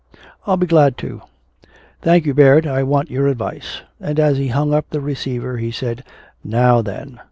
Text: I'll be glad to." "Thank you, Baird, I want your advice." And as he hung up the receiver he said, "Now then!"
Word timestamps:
I'll 0.47 0.57
be 0.57 0.65
glad 0.65 0.97
to." 0.97 1.21
"Thank 2.01 2.25
you, 2.25 2.33
Baird, 2.33 2.65
I 2.65 2.81
want 2.81 3.11
your 3.11 3.27
advice." 3.27 3.83
And 3.99 4.19
as 4.19 4.39
he 4.39 4.47
hung 4.47 4.73
up 4.73 4.89
the 4.89 4.99
receiver 4.99 5.57
he 5.57 5.69
said, 5.69 6.03
"Now 6.43 6.81
then!" 6.81 7.19